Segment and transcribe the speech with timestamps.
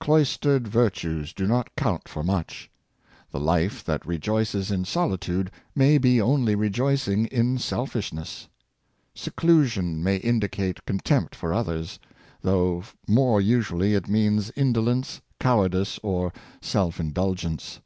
[0.00, 2.70] Cloistered virtues do not count for much.
[3.30, 8.48] The life that rejoices in solitude may be only rejoicing in selfishness.
[9.14, 11.98] Seclusion may indicate con tempt for others;
[12.42, 17.80] though more usually it means indo lence, cowardice, or self indulgence.